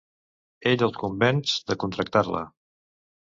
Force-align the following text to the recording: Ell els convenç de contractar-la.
Ell 0.69 0.83
els 0.85 0.97
convenç 1.03 1.53
de 1.71 1.77
contractar-la. 1.85 2.41